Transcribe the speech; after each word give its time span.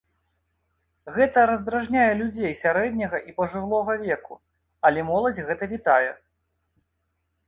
Гэта 1.15 1.39
раздражняе 1.49 2.07
людзей 2.21 2.53
сярэдняга 2.61 3.19
і 3.31 3.35
пажылога 3.41 3.93
веку, 4.05 4.39
але 4.89 4.99
моладзь 5.11 5.43
гэта 5.51 5.63
вітае. 5.75 6.09